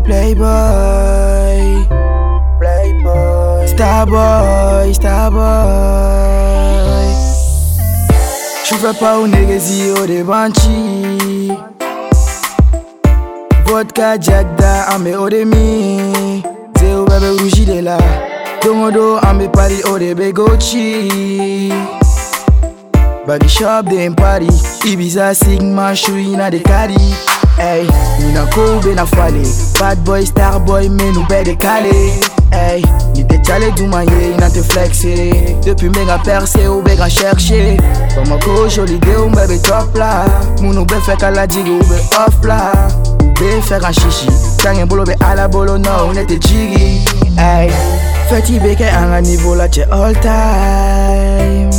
Playboy, 0.00 1.84
playboy 2.58 2.58
Playboy 2.58 3.66
Starboy, 3.68 4.94
starboy 4.94 5.48
Choufe 8.64 8.92
pa 9.00 9.16
ou 9.18 9.26
nege 9.26 9.58
zi 9.58 9.88
yo 9.88 10.06
de 10.06 10.22
banchi 10.24 11.52
Vodka, 13.66 14.16
Jack 14.18 14.46
da, 14.56 14.86
ame 14.94 15.16
o 15.16 15.28
de 15.28 15.44
mi 15.44 16.42
Ze 16.78 16.94
bebe 17.08 17.30
ouji 17.40 17.64
de 17.66 17.82
la. 17.82 17.98
Dongo 18.62 18.90
do, 18.90 19.18
ame 19.28 19.48
pari 19.48 19.82
o 19.84 19.98
de 19.98 20.14
be 20.14 20.32
gochi 20.32 21.72
Bagi 23.26 23.48
shop, 23.48 23.88
dem 23.90 24.14
pari 24.14 24.48
Ibiza, 24.84 25.34
Sigma, 25.34 25.94
shoe 25.94 26.32
ina 26.32 26.50
de 26.50 26.60
kari 26.60 26.96
Hey, 27.58 27.86
nous 28.20 28.32
na 28.32 28.46
Kobe 28.46 28.94
na 28.94 29.04
fale. 29.04 29.42
Bad 29.80 29.98
boy, 30.04 30.24
star 30.24 30.60
boy, 30.60 30.88
mais 30.88 31.10
nous 31.12 31.26
bête 31.26 31.46
de 31.46 31.52
calé. 31.52 32.12
Hey, 32.52 32.82
ni 33.14 33.26
te 33.26 33.34
chale 33.46 33.72
du 33.74 33.82
maye, 33.84 34.36
na 34.38 34.48
te 34.48 34.62
flexé. 34.62 35.56
Depuis 35.66 35.90
méga 35.90 36.18
percé 36.18 36.68
ou 36.68 36.82
béga 36.82 37.08
cherché. 37.08 37.76
Comme 38.14 38.38
ko 38.40 38.68
joli 38.68 38.98
ou 39.18 39.28
bébé 39.34 39.58
top 39.58 39.96
là. 39.96 40.24
Mounou 40.62 40.84
be 40.84 40.94
fait 41.04 41.16
qu'à 41.16 41.30
la 41.30 41.46
digue 41.46 41.68
ou 41.68 41.84
be 41.84 41.98
off 42.16 42.44
là. 42.44 42.72
Be 43.34 43.60
faire 43.62 43.84
un 43.84 43.92
chichi. 43.92 44.28
Tangen 44.62 44.86
bolo 44.86 45.04
be 45.04 45.14
à 45.20 45.34
la 45.34 45.48
bolo, 45.48 45.78
no, 45.78 45.90
on 46.08 46.16
était 46.16 46.38
jiggy. 46.40 47.04
Hey, 47.36 47.70
feti 48.28 48.58
beke 48.60 48.82
à 48.82 49.16
un 49.16 49.20
niveau 49.20 49.54
là, 49.54 49.68
t'es 49.68 49.86
all 49.90 50.14
time. 50.20 51.70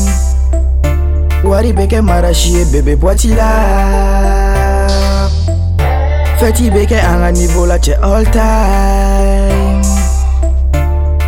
Wari 1.44 1.74
beke 1.74 2.02
marashi 2.02 2.66
bébé 2.72 2.96
boiti 2.96 3.30
là. 3.30 4.39
Fetty 6.40 6.70
beke 6.72 7.00
an 7.00 7.20
la 7.20 7.32
nivou 7.32 7.66
la 7.66 7.78
che 7.78 7.96
all 8.02 8.24
time. 8.32 9.82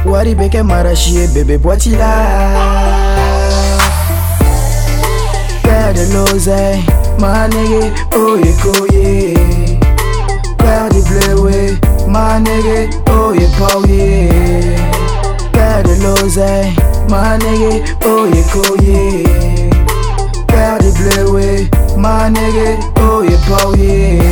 Wari 0.06 0.36
beke 0.36 0.64
marashie 0.64 1.28
bebe 1.34 1.58
boati 1.58 1.92
la. 1.98 2.14
Père 5.64 5.94
de 5.94 6.06
l'oseille, 6.14 6.84
ma 7.20 7.48
nigga, 7.48 7.92
oye 8.16 8.54
koye. 8.64 9.34
Père 10.58 10.89
du 10.89 11.02
bleué, 11.02 11.78
ma 12.08 12.39
nigga, 12.39 12.88
oye 13.12 13.48
pauye. 13.59 14.30
Père 15.52 15.84
de 15.84 15.94
l'oseille, 16.04 16.73
ma 17.09 17.38
nigga, 17.38 17.72
oye 18.06 18.44
koye. 18.54 19.23
Père 20.48 20.78
du 20.80 20.92
bleué, 20.98 21.70
ma 21.98 22.30
nigga, 22.30 22.78
oye 23.12 23.38
pauye. 23.48 24.30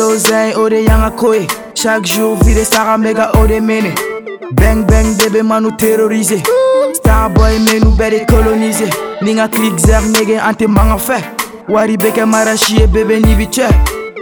L'oseille, 0.00 0.54
oh 0.56 0.68
de 0.68 0.76
yanga 0.76 1.10
koe. 1.10 1.46
Chaque 1.74 2.06
jour, 2.06 2.36
vie 2.42 2.54
de 2.54 2.64
Sarah 2.64 2.96
Mega, 2.98 3.32
oh 3.34 3.46
de 3.46 3.60
mene. 3.60 3.92
Bang 4.52 4.86
bang, 4.86 5.16
bébé, 5.18 5.42
man, 5.42 5.62
nous 5.62 5.72
terroriser. 5.72 6.42
Starboy, 6.94 7.58
mais 7.60 7.80
nous 7.80 7.90
bête 7.90 8.26
coloniser. 8.28 8.90
Ninga 9.22 9.48
click 9.48 9.78
zer, 9.78 10.02
nigga, 10.02 10.48
ante 10.48 10.66
manga 10.66 10.96
fait. 10.98 11.24
Wari 11.68 11.96
beke 11.96 12.24
marachi 12.26 12.82
et 12.82 12.86
bébé 12.86 13.20
ni 13.20 13.34
vite. 13.34 13.60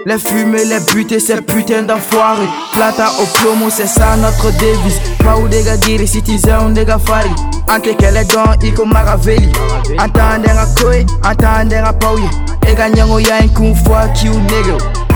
Les 0.04 0.18
fumées, 0.18 0.64
les 0.64 0.80
butés, 0.92 1.20
ces 1.20 1.40
putains 1.40 1.82
d'enfoirés. 1.82 2.48
Plata 2.72 3.10
au 3.20 3.26
plomo, 3.38 3.70
c'est 3.70 3.86
ça 3.86 4.16
notre 4.16 4.50
devise. 4.58 5.00
Pas 5.24 5.36
ou 5.36 5.48
des 5.48 5.62
gars 5.62 5.76
dire, 5.76 6.06
citizen, 6.06 6.74
des 6.74 6.84
gars 6.84 6.98
fari. 6.98 7.30
Ante 7.68 7.94
kele 7.96 8.24
don, 8.26 8.66
iko 8.66 8.84
maraveli. 8.84 9.52
Entendez 9.98 10.50
à 10.50 10.66
koe, 10.76 11.04
entendez 11.24 11.76
à 11.76 11.92
pauye. 11.92 12.28
Ega 12.66 12.88
nyango 12.88 13.18
ya 13.18 13.36
un 13.42 13.48
coup, 13.48 13.74
fuck 13.74 15.07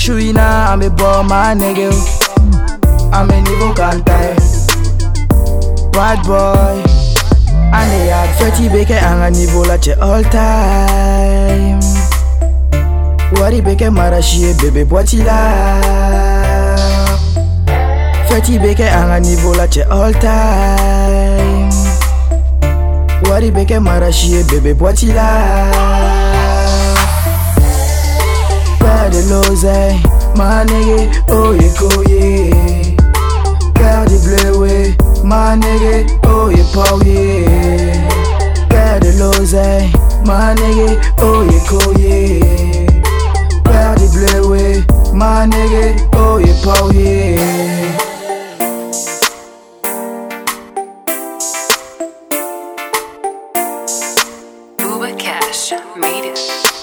Shui 0.00 0.32
na 0.32 0.72
I'm 0.72 0.80
a 0.80 0.88
ma 0.88 1.22
my 1.24 1.54
nigga. 1.54 1.92
I'm 3.12 3.28
an 3.28 3.46
evil 3.52 3.74
Bad 5.92 6.24
boy. 6.24 6.80
And 7.76 7.90
they 7.92 8.06
had 8.06 8.34
Fetty 8.40 8.72
Baker 8.72 8.94
and 8.94 9.36
an 9.36 9.42
evil 9.42 9.70
at 9.70 9.86
all 10.00 10.22
time. 10.22 11.80
Wari 13.34 13.60
Baker 13.60 13.90
Marashi 13.90 14.56
baby 14.62 14.84
what 14.84 15.12
la. 15.12 15.82
Fetty 18.30 18.58
Baker 18.58 18.84
and 18.84 19.26
an 19.26 19.30
evil 19.30 19.60
at 19.60 19.76
all 19.90 20.14
time. 20.14 21.68
Wari 23.24 23.50
Baker 23.50 23.80
Marashi 23.80 24.48
baby 24.48 24.72
what 24.72 25.02
la. 25.02 26.19
the 29.20 29.28
nose, 29.28 29.64
eh? 29.64 29.98
My 30.36 30.64
nigga, 30.64 31.24
oh 31.28 31.52
yeah, 31.52 31.72
cool, 31.76 32.04
yeah. 32.08 32.94
Got 33.74 34.08
the 34.08 34.18
blue 34.24 34.60
way, 34.62 34.96
my 35.24 35.56
nigga, 35.56 36.06
oh 36.24 36.48
yeah, 36.48 36.64
pow, 36.72 37.00
yeah. 37.04 38.08
Got 38.68 39.02
the 39.02 39.12
nose. 39.18 39.54
My 40.26 40.54
nigga, 40.54 41.14
oh 41.18 41.42
yeah, 41.42 41.64
cool, 41.68 41.92
yeah. 41.98 42.86
Got 43.64 43.98
the 43.98 44.06
blue 44.12 44.50
way, 44.52 44.84
my 45.14 45.46
nigga, 45.46 46.08
oh 46.14 46.38
yeah, 46.38 46.54
pow, 46.64 46.90
yeah. 46.92 48.06
Cash 55.18 55.72
made 55.96 56.24
it. 56.24 56.79